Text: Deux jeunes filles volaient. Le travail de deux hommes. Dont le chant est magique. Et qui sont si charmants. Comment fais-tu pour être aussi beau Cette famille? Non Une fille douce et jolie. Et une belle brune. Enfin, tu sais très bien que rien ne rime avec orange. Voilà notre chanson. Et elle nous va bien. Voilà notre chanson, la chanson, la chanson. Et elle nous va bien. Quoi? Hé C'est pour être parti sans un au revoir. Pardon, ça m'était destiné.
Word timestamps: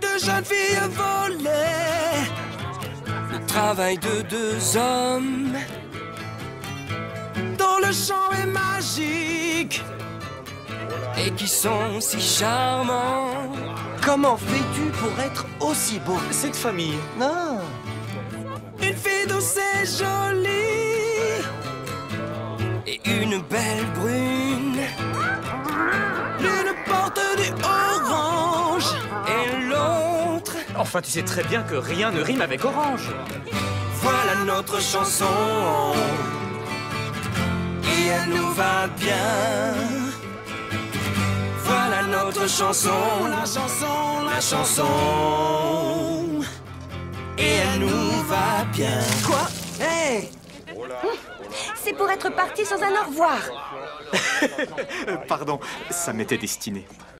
Deux 0.00 0.18
jeunes 0.24 0.44
filles 0.44 0.88
volaient. 0.90 2.26
Le 3.32 3.46
travail 3.46 3.96
de 3.98 4.22
deux 4.28 4.76
hommes. 4.76 5.56
Dont 7.58 7.78
le 7.86 7.92
chant 7.92 8.30
est 8.42 8.46
magique. 8.46 9.82
Et 11.18 11.30
qui 11.32 11.48
sont 11.48 12.00
si 12.00 12.20
charmants. 12.20 13.52
Comment 14.04 14.36
fais-tu 14.36 14.82
pour 14.98 15.18
être 15.20 15.46
aussi 15.60 15.98
beau 16.00 16.18
Cette 16.30 16.56
famille? 16.56 16.98
Non 17.18 17.60
Une 18.82 18.96
fille 18.96 19.26
douce 19.28 19.56
et 19.56 19.86
jolie. 19.86 20.50
Et 22.86 23.00
une 23.06 23.40
belle 23.42 23.86
brune. 23.94 24.19
Enfin, 30.80 31.02
tu 31.02 31.10
sais 31.10 31.22
très 31.22 31.44
bien 31.44 31.62
que 31.62 31.74
rien 31.74 32.10
ne 32.10 32.22
rime 32.22 32.40
avec 32.40 32.64
orange. 32.64 33.10
Voilà 33.96 34.34
notre 34.46 34.80
chanson. 34.80 35.26
Et 37.84 38.06
elle 38.06 38.30
nous 38.30 38.50
va 38.54 38.86
bien. 38.98 39.74
Voilà 41.58 42.02
notre 42.04 42.48
chanson, 42.48 43.26
la 43.28 43.44
chanson, 43.44 44.24
la 44.24 44.40
chanson. 44.40 44.86
Et 47.36 47.56
elle 47.56 47.80
nous 47.80 48.22
va 48.22 48.64
bien. 48.72 49.00
Quoi? 49.26 49.48
Hé 49.84 50.30
C'est 51.74 51.92
pour 51.92 52.10
être 52.10 52.30
parti 52.30 52.64
sans 52.64 52.82
un 52.82 53.02
au 53.02 53.06
revoir. 53.10 53.38
Pardon, 55.28 55.60
ça 55.90 56.14
m'était 56.14 56.38
destiné. 56.38 56.86